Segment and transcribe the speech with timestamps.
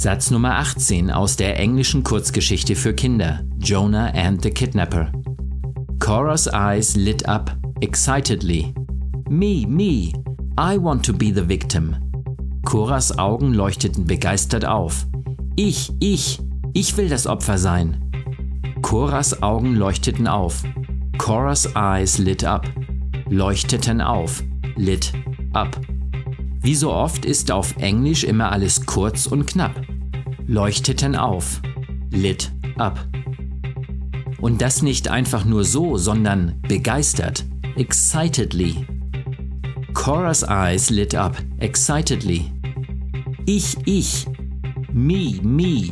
[0.00, 5.12] Satz Nummer 18 aus der englischen Kurzgeschichte für Kinder Jonah and the Kidnapper.
[5.98, 8.72] Cora's eyes lit up excitedly.
[9.28, 10.10] Me, me,
[10.58, 11.96] I want to be the victim.
[12.64, 15.06] Coras Augen leuchteten begeistert auf.
[15.56, 16.40] Ich, ich,
[16.72, 18.10] ich will das Opfer sein.
[18.80, 20.62] Coras Augen leuchteten auf.
[21.18, 22.66] Cora's eyes lit up.
[23.28, 24.42] Leuchteten auf.
[24.76, 25.12] Lit
[25.52, 25.78] up.
[26.62, 29.80] Wie so oft ist auf Englisch immer alles kurz und knapp.
[30.46, 31.62] Leuchteten auf.
[32.10, 33.08] Lit up.
[34.40, 37.46] Und das nicht einfach nur so, sondern begeistert.
[37.76, 38.86] Excitedly.
[39.94, 42.50] Cora's eyes lit up excitedly.
[43.46, 44.26] Ich, ich.
[44.92, 45.90] Me, me.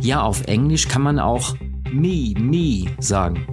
[0.00, 1.56] Ja, auf Englisch kann man auch
[1.92, 3.46] me, me sagen.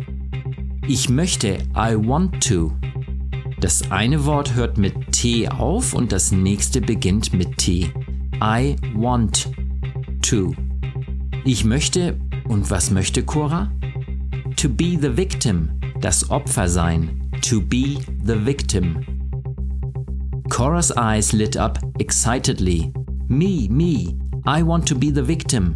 [0.88, 2.79] Ich möchte, I want to.
[3.60, 7.92] Das eine Wort hört mit T auf und das nächste beginnt mit T.
[8.42, 9.50] I want
[10.22, 10.56] to.
[11.44, 13.70] Ich möchte, und was möchte Cora?
[14.56, 17.30] To be the victim, das Opfer sein.
[17.50, 19.04] To be the victim.
[20.50, 22.94] Cora's eyes lit up excitedly.
[23.28, 25.76] Me, me, I want to be the victim.